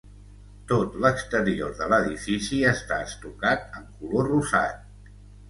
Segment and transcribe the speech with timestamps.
[0.69, 5.15] Tot l'exterior de l'edifici està estucat en color rosat.